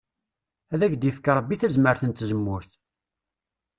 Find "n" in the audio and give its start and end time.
2.05-2.11